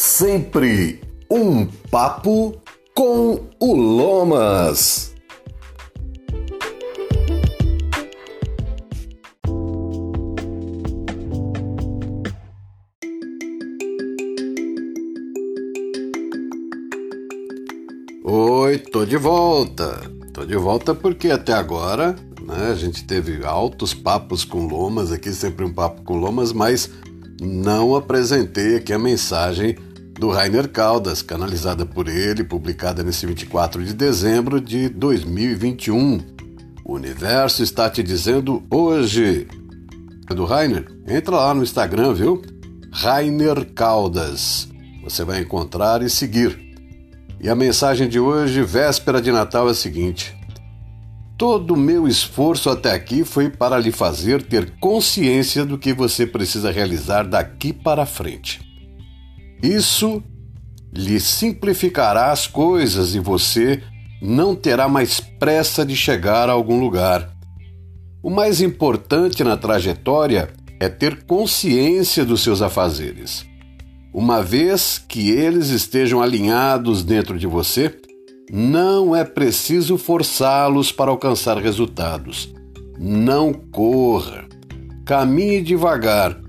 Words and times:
Sempre 0.00 1.00
um 1.28 1.66
papo 1.66 2.56
com 2.94 3.40
o 3.58 3.74
Lomas. 3.74 5.12
Oi, 18.22 18.78
tô 18.78 19.04
de 19.04 19.16
volta. 19.16 20.00
Tô 20.32 20.44
de 20.46 20.54
volta 20.54 20.94
porque 20.94 21.28
até 21.28 21.52
agora 21.52 22.14
né, 22.40 22.70
a 22.70 22.74
gente 22.76 23.04
teve 23.04 23.44
altos 23.44 23.92
papos 23.92 24.44
com 24.44 24.64
Lomas, 24.68 25.10
aqui 25.10 25.32
sempre 25.32 25.64
um 25.64 25.72
papo 25.72 26.02
com 26.02 26.16
Lomas, 26.16 26.52
mas 26.52 26.88
não 27.40 27.96
apresentei 27.96 28.76
aqui 28.76 28.92
a 28.92 28.98
mensagem 28.98 29.76
do 30.18 30.30
Rainer 30.30 30.68
Caldas, 30.68 31.22
canalizada 31.22 31.86
por 31.86 32.08
ele, 32.08 32.42
publicada 32.42 33.04
nesse 33.04 33.24
24 33.24 33.84
de 33.84 33.94
dezembro 33.94 34.60
de 34.60 34.88
2021. 34.88 36.18
O 36.84 36.94
universo 36.94 37.62
está 37.62 37.88
te 37.88 38.02
dizendo 38.02 38.64
hoje. 38.68 39.46
Do 40.28 40.44
Rainer? 40.44 40.86
Entra 41.06 41.36
lá 41.36 41.54
no 41.54 41.62
Instagram, 41.62 42.14
viu? 42.14 42.42
Rainer 42.92 43.72
Caldas. 43.74 44.68
Você 45.04 45.22
vai 45.22 45.40
encontrar 45.40 46.02
e 46.02 46.10
seguir. 46.10 46.58
E 47.40 47.48
a 47.48 47.54
mensagem 47.54 48.08
de 48.08 48.18
hoje, 48.18 48.60
véspera 48.62 49.22
de 49.22 49.30
Natal, 49.30 49.68
é 49.68 49.70
a 49.70 49.74
seguinte: 49.74 50.36
Todo 51.36 51.74
o 51.74 51.76
meu 51.76 52.08
esforço 52.08 52.68
até 52.68 52.92
aqui 52.92 53.22
foi 53.22 53.48
para 53.48 53.78
lhe 53.78 53.92
fazer 53.92 54.42
ter 54.42 54.72
consciência 54.80 55.64
do 55.64 55.78
que 55.78 55.92
você 55.92 56.26
precisa 56.26 56.72
realizar 56.72 57.22
daqui 57.22 57.72
para 57.72 58.04
frente. 58.04 58.67
Isso 59.62 60.22
lhe 60.92 61.20
simplificará 61.20 62.30
as 62.30 62.46
coisas 62.46 63.14
e 63.14 63.18
você 63.18 63.82
não 64.20 64.54
terá 64.54 64.88
mais 64.88 65.20
pressa 65.20 65.84
de 65.84 65.94
chegar 65.94 66.48
a 66.48 66.52
algum 66.52 66.80
lugar. 66.80 67.36
O 68.22 68.30
mais 68.30 68.60
importante 68.60 69.44
na 69.44 69.56
trajetória 69.56 70.50
é 70.80 70.88
ter 70.88 71.24
consciência 71.24 72.24
dos 72.24 72.42
seus 72.42 72.62
afazeres. 72.62 73.46
Uma 74.12 74.42
vez 74.42 74.98
que 74.98 75.30
eles 75.30 75.68
estejam 75.68 76.20
alinhados 76.20 77.04
dentro 77.04 77.38
de 77.38 77.46
você, 77.46 77.94
não 78.50 79.14
é 79.14 79.24
preciso 79.24 79.98
forçá-los 79.98 80.90
para 80.90 81.10
alcançar 81.10 81.58
resultados. 81.58 82.52
Não 82.98 83.52
corra. 83.52 84.46
Caminhe 85.04 85.62
devagar 85.62 86.40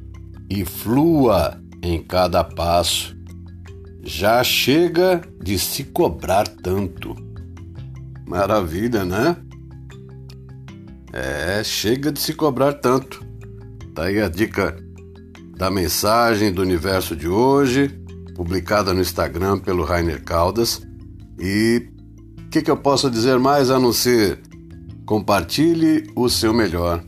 e 0.49 0.65
flua 0.65 1.59
em 1.81 2.01
cada 2.01 2.43
passo. 2.43 3.15
Já 4.03 4.43
chega 4.43 5.21
de 5.41 5.57
se 5.59 5.83
cobrar 5.83 6.47
tanto. 6.47 7.15
Maravilha, 8.27 9.05
né? 9.05 9.35
É, 11.11 11.63
chega 11.63 12.11
de 12.11 12.19
se 12.19 12.33
cobrar 12.33 12.73
tanto. 12.73 13.25
Tá 13.93 14.05
aí 14.05 14.21
a 14.21 14.29
dica 14.29 14.77
da 15.57 15.69
mensagem 15.69 16.53
do 16.53 16.61
universo 16.61 17.15
de 17.15 17.27
hoje, 17.27 17.89
publicada 18.35 18.93
no 18.93 19.01
Instagram 19.01 19.59
pelo 19.59 19.83
Rainer 19.83 20.23
Caldas. 20.23 20.81
E 21.39 21.89
o 22.45 22.49
que, 22.49 22.61
que 22.61 22.71
eu 22.71 22.77
posso 22.77 23.09
dizer 23.09 23.39
mais 23.39 23.69
a 23.69 23.79
não 23.79 23.91
ser 23.91 24.41
compartilhe 25.09 26.07
o 26.15 26.29
seu 26.29 26.53
melhor. 26.53 27.03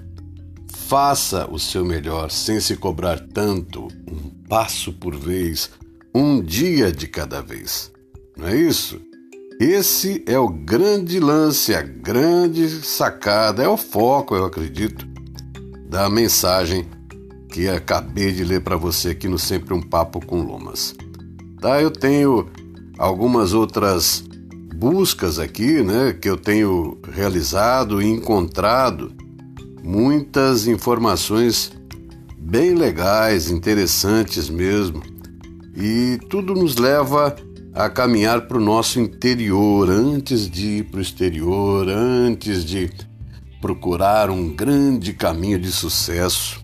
Faça 0.88 1.48
o 1.52 1.60
seu 1.60 1.86
melhor 1.86 2.32
sem 2.32 2.60
se 2.60 2.76
cobrar 2.76 3.20
tanto, 3.32 3.90
um 4.10 4.31
passo 4.52 4.92
por 4.92 5.16
vez, 5.16 5.70
um 6.14 6.42
dia 6.42 6.92
de 6.92 7.08
cada 7.08 7.42
vez. 7.42 7.90
Não 8.36 8.50
é 8.50 8.58
isso? 8.58 9.00
Esse 9.62 10.22
é 10.28 10.38
o 10.38 10.50
grande 10.50 11.22
lance, 11.22 11.74
a 11.74 11.82
grande 11.82 12.68
sacada, 12.68 13.64
é 13.64 13.68
o 13.70 13.78
foco, 13.78 14.36
eu 14.36 14.44
acredito, 14.44 15.08
da 15.88 16.10
mensagem 16.10 16.86
que 17.48 17.70
acabei 17.70 18.34
de 18.34 18.44
ler 18.44 18.60
para 18.60 18.76
você 18.76 19.12
aqui 19.12 19.30
no 19.30 19.40
Sempre 19.40 19.74
um 19.74 19.82
Papo 19.82 20.20
com 20.26 20.44
Lomas. 20.44 20.96
Tá, 21.62 21.82
eu 21.82 21.90
tenho 21.90 22.50
algumas 22.98 23.54
outras 23.54 24.22
buscas 24.76 25.40
aqui, 25.40 25.82
né, 25.82 26.12
que 26.12 26.30
eu 26.30 26.36
tenho 26.36 27.00
realizado 27.10 28.02
e 28.02 28.06
encontrado 28.06 29.14
muitas 29.82 30.68
informações 30.68 31.72
bem 32.52 32.74
legais, 32.74 33.50
interessantes 33.50 34.50
mesmo. 34.50 35.02
E 35.74 36.20
tudo 36.30 36.54
nos 36.54 36.76
leva 36.76 37.34
a 37.74 37.90
caminhar 37.90 38.42
para 38.42 38.58
o 38.58 38.62
nosso 38.62 39.00
interior 39.00 39.90
antes 39.90 40.50
de 40.50 40.80
ir 40.80 40.84
para 40.92 40.98
o 40.98 41.02
exterior, 41.02 41.88
antes 41.88 42.66
de 42.66 42.90
procurar 43.62 44.30
um 44.30 44.54
grande 44.54 45.14
caminho 45.14 45.58
de 45.58 45.72
sucesso. 45.72 46.62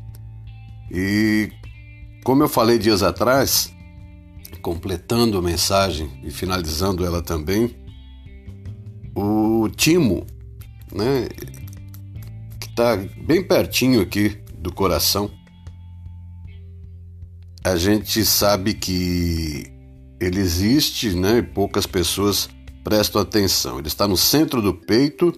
E 0.91 1.49
como 2.25 2.43
eu 2.43 2.49
falei 2.49 2.77
dias 2.77 3.01
atrás, 3.01 3.73
completando 4.61 5.37
a 5.37 5.41
mensagem 5.41 6.19
e 6.21 6.29
finalizando 6.29 7.05
ela 7.05 7.21
também, 7.21 7.73
o 9.15 9.69
Timo, 9.69 10.27
né, 10.93 11.29
que 12.59 12.67
está 12.67 12.97
bem 13.25 13.41
pertinho 13.41 14.01
aqui 14.01 14.37
do 14.59 14.73
coração, 14.73 15.31
a 17.67 17.75
gente 17.75 18.23
sabe 18.23 18.73
que 18.73 19.65
ele 20.19 20.39
existe, 20.39 21.11
né, 21.11 21.39
e 21.39 21.43
poucas 21.43 21.85
pessoas 21.85 22.49
prestam 22.83 23.21
atenção. 23.21 23.77
Ele 23.77 23.87
está 23.87 24.07
no 24.07 24.15
centro 24.15 24.61
do 24.61 24.73
peito, 24.73 25.33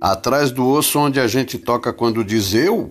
atrás 0.00 0.50
do 0.50 0.66
osso 0.66 0.98
onde 0.98 1.18
a 1.18 1.26
gente 1.26 1.58
toca 1.58 1.92
quando 1.92 2.24
diz 2.24 2.54
eu, 2.54 2.90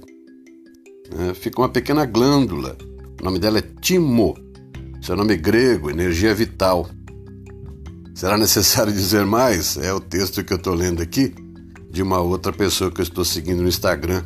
né, 1.16 1.34
fica 1.34 1.62
uma 1.62 1.70
pequena 1.70 2.06
glândula. 2.06 2.78
O 3.22 3.24
nome 3.24 3.40
dela 3.40 3.60
é 3.60 3.64
Timo. 3.82 4.36
Seu 5.02 5.16
nome 5.16 5.34
é 5.34 5.38
grego, 5.38 5.90
energia 5.90 6.34
vital. 6.34 6.90
Será 8.14 8.38
necessário 8.38 8.92
dizer 8.94 9.26
mais? 9.26 9.78
É 9.78 9.94
o 9.94 10.00
texto 10.00 10.44
que 10.44 10.54
eu 10.54 10.58
estou 10.58 10.74
lendo 10.74 11.02
aqui 11.02 11.34
de 11.90 12.02
uma 12.02 12.20
outra 12.20 12.52
pessoa 12.52 12.92
que 12.92 13.00
eu 13.00 13.04
estou 13.04 13.24
seguindo 13.24 13.62
no 13.62 13.70
Instagram, 13.70 14.24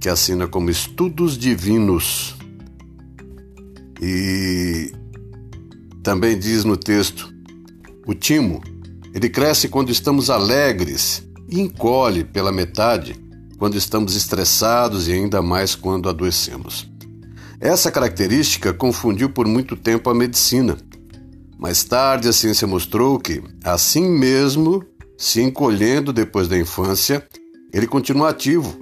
que 0.00 0.08
assina 0.08 0.48
como 0.48 0.70
Estudos 0.70 1.38
Divinos. 1.38 2.41
E 4.04 4.90
também 6.02 6.36
diz 6.36 6.64
no 6.64 6.76
texto: 6.76 7.32
o 8.04 8.12
timo, 8.12 8.60
ele 9.14 9.28
cresce 9.28 9.68
quando 9.68 9.90
estamos 9.90 10.28
alegres 10.28 11.22
e 11.48 11.60
encolhe 11.60 12.24
pela 12.24 12.50
metade 12.50 13.14
quando 13.58 13.76
estamos 13.76 14.16
estressados 14.16 15.06
e 15.06 15.12
ainda 15.12 15.40
mais 15.40 15.76
quando 15.76 16.08
adoecemos. 16.08 16.90
Essa 17.60 17.92
característica 17.92 18.72
confundiu 18.72 19.30
por 19.30 19.46
muito 19.46 19.76
tempo 19.76 20.10
a 20.10 20.14
medicina. 20.14 20.76
Mais 21.56 21.84
tarde, 21.84 22.26
a 22.26 22.32
ciência 22.32 22.66
mostrou 22.66 23.20
que, 23.20 23.40
assim 23.62 24.08
mesmo, 24.08 24.84
se 25.16 25.40
encolhendo 25.40 26.12
depois 26.12 26.48
da 26.48 26.58
infância, 26.58 27.24
ele 27.72 27.86
continua 27.86 28.30
ativo. 28.30 28.81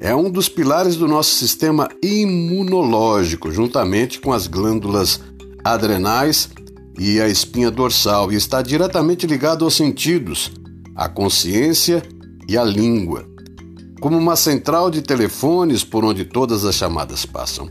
É 0.00 0.14
um 0.14 0.30
dos 0.30 0.48
pilares 0.48 0.96
do 0.96 1.08
nosso 1.08 1.34
sistema 1.34 1.88
imunológico, 2.02 3.50
juntamente 3.50 4.20
com 4.20 4.32
as 4.32 4.46
glândulas 4.46 5.20
adrenais 5.64 6.48
e 6.98 7.20
a 7.20 7.28
espinha 7.28 7.70
dorsal, 7.70 8.32
e 8.32 8.36
está 8.36 8.62
diretamente 8.62 9.26
ligado 9.26 9.64
aos 9.64 9.74
sentidos, 9.74 10.52
à 10.94 11.08
consciência 11.08 12.02
e 12.48 12.56
à 12.56 12.64
língua, 12.64 13.28
como 14.00 14.16
uma 14.16 14.36
central 14.36 14.90
de 14.90 15.02
telefones 15.02 15.84
por 15.84 16.04
onde 16.04 16.24
todas 16.24 16.64
as 16.64 16.76
chamadas 16.76 17.26
passam 17.26 17.68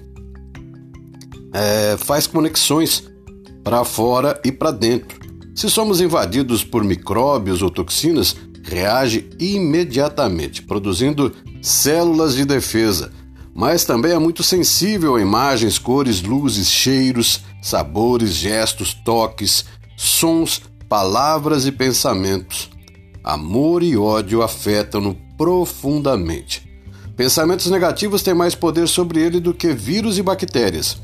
é, 1.58 1.98
faz 1.98 2.28
conexões 2.28 3.04
para 3.64 3.84
fora 3.84 4.40
e 4.46 4.52
para 4.52 4.72
dentro. 4.72 5.20
Se 5.56 5.70
somos 5.70 6.00
invadidos 6.00 6.64
por 6.64 6.84
micróbios 6.84 7.62
ou 7.62 7.70
toxinas, 7.70 8.36
reage 8.64 9.28
imediatamente, 9.40 10.62
produzindo 10.62 11.34
células 11.62 12.36
de 12.36 12.46
defesa, 12.46 13.12
mas 13.54 13.84
também 13.84 14.12
é 14.12 14.20
muito 14.20 14.44
sensível 14.44 15.16
a 15.16 15.22
imagens, 15.22 15.80
cores, 15.80 16.22
luzes, 16.22 16.70
cheiros, 16.70 17.42
sabores, 17.62 18.32
gestos, 18.32 18.94
toques, 18.94 19.66
sons, 19.96 20.62
palavras 20.88 21.66
e 21.66 21.72
pensamentos. 21.72 22.70
Amor 23.24 23.84
e 23.84 23.98
ódio 23.98 24.42
afetam-no 24.42 25.18
profundamente. 25.38 26.68
Pensamentos 27.16 27.70
negativos 27.72 28.22
têm 28.22 28.34
mais 28.34 28.54
poder 28.54 28.88
sobre 28.88 29.20
ele 29.20 29.40
do 29.40 29.54
que 29.54 29.74
vírus 29.74 30.20
e 30.20 30.22
bactérias. 30.22 30.98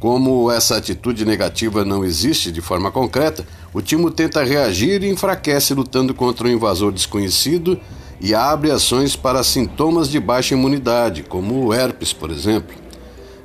Como 0.00 0.50
essa 0.50 0.76
atitude 0.76 1.24
negativa 1.24 1.84
não 1.84 2.04
existe 2.04 2.52
de 2.52 2.60
forma 2.60 2.90
concreta, 2.90 3.46
o 3.72 3.80
Timo 3.80 4.10
tenta 4.10 4.44
reagir 4.44 5.02
e 5.02 5.08
enfraquece 5.08 5.74
lutando 5.74 6.12
contra 6.12 6.46
um 6.46 6.50
invasor 6.50 6.92
desconhecido 6.92 7.80
e 8.20 8.34
abre 8.34 8.70
ações 8.70 9.14
para 9.14 9.44
sintomas 9.44 10.08
de 10.08 10.18
baixa 10.18 10.54
imunidade, 10.54 11.22
como 11.22 11.66
o 11.66 11.72
herpes, 11.72 12.12
por 12.12 12.30
exemplo. 12.30 12.74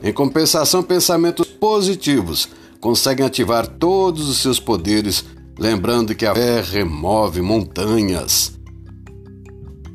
Em 0.04 0.12
compensação, 0.12 0.84
pensamentos 0.84 1.48
positivos 1.48 2.50
conseguem 2.80 3.26
ativar 3.26 3.66
todos 3.66 4.28
os 4.28 4.40
seus 4.40 4.60
poderes, 4.60 5.24
lembrando 5.58 6.14
que 6.14 6.26
a 6.26 6.36
fé 6.36 6.62
remove 6.62 7.42
montanhas. 7.42 8.52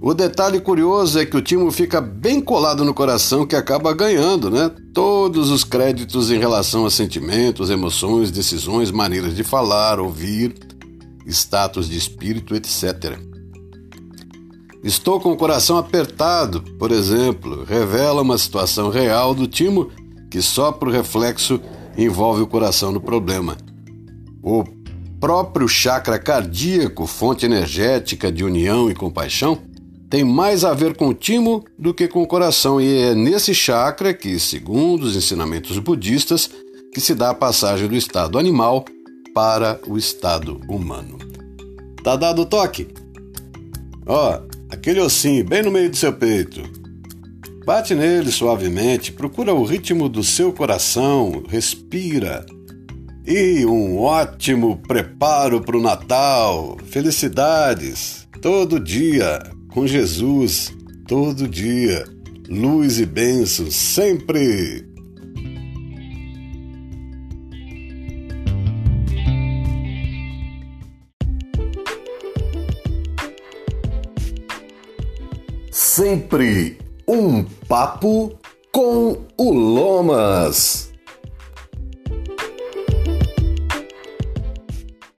O 0.00 0.14
detalhe 0.14 0.60
curioso 0.60 1.18
é 1.18 1.26
que 1.26 1.36
o 1.36 1.42
timo 1.42 1.72
fica 1.72 2.00
bem 2.00 2.40
colado 2.40 2.84
no 2.84 2.94
coração 2.94 3.44
que 3.44 3.56
acaba 3.56 3.92
ganhando, 3.92 4.48
né? 4.48 4.70
Todos 4.94 5.50
os 5.50 5.64
créditos 5.64 6.30
em 6.30 6.38
relação 6.38 6.86
a 6.86 6.90
sentimentos, 6.90 7.68
emoções, 7.68 8.30
decisões, 8.30 8.92
maneiras 8.92 9.34
de 9.34 9.42
falar, 9.42 9.98
ouvir, 9.98 10.54
status 11.26 11.88
de 11.88 11.98
espírito, 11.98 12.54
etc. 12.54 13.18
Estou 14.82 15.20
com 15.20 15.32
o 15.32 15.36
coração 15.36 15.76
apertado, 15.76 16.62
por 16.78 16.92
exemplo, 16.92 17.64
revela 17.64 18.22
uma 18.22 18.38
situação 18.38 18.90
real 18.90 19.34
do 19.34 19.46
timo 19.46 19.90
que 20.30 20.40
só 20.40 20.70
por 20.70 20.88
reflexo 20.88 21.60
envolve 21.96 22.42
o 22.42 22.46
coração 22.46 22.92
no 22.92 23.00
problema. 23.00 23.56
O 24.42 24.64
próprio 25.18 25.66
chakra 25.66 26.18
cardíaco, 26.18 27.06
fonte 27.06 27.44
energética 27.44 28.30
de 28.30 28.44
união 28.44 28.90
e 28.90 28.94
compaixão, 28.94 29.58
tem 30.08 30.24
mais 30.24 30.64
a 30.64 30.72
ver 30.72 30.96
com 30.96 31.08
o 31.08 31.14
timo 31.14 31.64
do 31.78 31.92
que 31.92 32.08
com 32.08 32.22
o 32.22 32.26
coração, 32.26 32.80
e 32.80 33.02
é 33.02 33.14
nesse 33.14 33.54
chakra 33.54 34.14
que, 34.14 34.38
segundo 34.38 35.02
os 35.02 35.16
ensinamentos 35.16 35.78
budistas, 35.78 36.48
que 36.94 37.00
se 37.00 37.14
dá 37.14 37.30
a 37.30 37.34
passagem 37.34 37.88
do 37.88 37.96
estado 37.96 38.38
animal 38.38 38.84
para 39.34 39.78
o 39.86 39.98
estado 39.98 40.60
humano. 40.68 41.18
Tá 42.02 42.16
dado 42.16 42.42
o 42.42 42.46
toque? 42.46 42.88
Ó, 44.06 44.40
aquele 44.70 45.00
ossinho 45.00 45.44
bem 45.44 45.62
no 45.62 45.70
meio 45.70 45.90
do 45.90 45.96
seu 45.96 46.12
peito. 46.12 46.62
Bate 47.64 47.94
nele 47.94 48.32
suavemente, 48.32 49.12
procura 49.12 49.52
o 49.52 49.62
ritmo 49.62 50.08
do 50.08 50.24
seu 50.24 50.52
coração, 50.52 51.44
respira. 51.48 52.46
E 53.26 53.66
um 53.66 53.98
ótimo 53.98 54.80
preparo 54.88 55.60
para 55.60 55.76
o 55.76 55.82
Natal. 55.82 56.78
Felicidades! 56.86 58.26
Todo 58.40 58.80
dia, 58.80 59.38
com 59.68 59.86
Jesus, 59.86 60.72
todo 61.06 61.46
dia. 61.46 62.04
Luz 62.48 62.98
e 62.98 63.04
bênçãos 63.04 63.74
sempre! 63.74 64.87
Sempre 75.80 76.76
um 77.06 77.44
papo 77.68 78.36
com 78.72 79.16
o 79.36 79.52
Lomas. 79.52 80.87